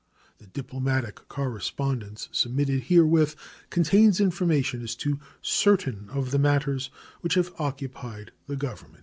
The 0.39 0.47
diplomatic 0.47 1.27
correspondence 1.27 2.27
submitted 2.31 2.85
herewith 2.85 3.35
contains 3.69 4.19
information 4.19 4.81
as 4.81 4.95
to 4.95 5.19
certain 5.43 6.09
of 6.09 6.31
the 6.31 6.39
matters 6.39 6.89
which 7.19 7.35
have 7.35 7.53
occupied 7.59 8.31
the 8.47 8.55
Government. 8.55 8.99